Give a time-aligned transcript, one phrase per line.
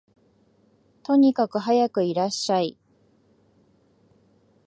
[1.03, 2.75] とにかくはやくいらっしゃい